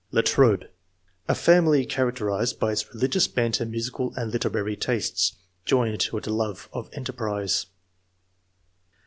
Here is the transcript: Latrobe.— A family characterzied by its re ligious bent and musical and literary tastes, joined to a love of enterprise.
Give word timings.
Latrobe.— 0.11 0.65
A 1.29 1.35
family 1.35 1.85
characterzied 1.85 2.57
by 2.57 2.71
its 2.71 2.91
re 2.91 3.01
ligious 3.01 3.27
bent 3.31 3.59
and 3.59 3.69
musical 3.69 4.15
and 4.15 4.31
literary 4.33 4.75
tastes, 4.75 5.33
joined 5.63 5.99
to 5.99 6.17
a 6.17 6.21
love 6.21 6.69
of 6.73 6.89
enterprise. 6.93 7.67